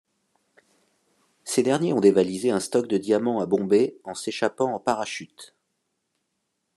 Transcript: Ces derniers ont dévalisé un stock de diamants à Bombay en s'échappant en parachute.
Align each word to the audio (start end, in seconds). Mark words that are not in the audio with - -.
Ces 1.43 1.61
derniers 1.61 1.93
ont 1.93 1.99
dévalisé 1.99 2.49
un 2.49 2.59
stock 2.59 2.87
de 2.87 2.97
diamants 2.97 3.39
à 3.39 3.45
Bombay 3.45 3.99
en 4.03 4.15
s'échappant 4.15 4.73
en 4.73 4.79
parachute. 4.79 5.53